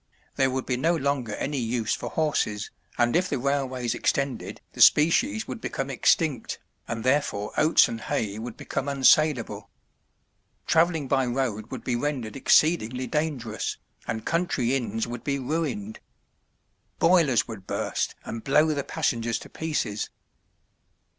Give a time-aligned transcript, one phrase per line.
[0.35, 4.81] There would be no longer any use for horses, and if the railways extended the
[4.81, 9.69] species would become extinct, and therefore oats and hay would become unsalable.
[10.65, 13.77] Traveling by road would be rendered exceedingly dangerous,
[14.07, 15.99] and country inns would be ruined.
[16.97, 20.09] Boilers would burst and blow the passengers to pieces.